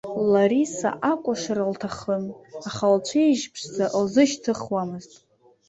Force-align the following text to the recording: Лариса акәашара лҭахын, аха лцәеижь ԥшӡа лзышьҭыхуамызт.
Лариса 0.31 0.89
акәашара 1.11 1.71
лҭахын, 1.71 2.25
аха 2.67 2.85
лцәеижь 2.95 3.45
ԥшӡа 3.53 3.85
лзышьҭыхуамызт. 4.03 5.11